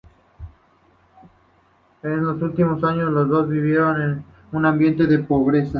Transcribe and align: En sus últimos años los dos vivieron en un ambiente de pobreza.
En 2.01 2.21
sus 2.21 2.41
últimos 2.41 2.83
años 2.83 3.11
los 3.11 3.29
dos 3.29 3.47
vivieron 3.47 4.01
en 4.01 4.23
un 4.51 4.65
ambiente 4.65 5.05
de 5.05 5.19
pobreza. 5.19 5.69